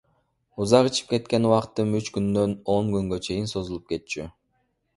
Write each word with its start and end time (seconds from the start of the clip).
Узак 0.61 0.87
ичип 0.91 1.11
кеткен 1.11 1.45
убактым 1.49 1.93
үч 2.01 2.09
күндөн 2.17 2.57
он 2.79 2.91
күнгө 2.97 3.23
чейин 3.29 3.49
созулуп 3.55 3.87
кетчү. 3.93 4.27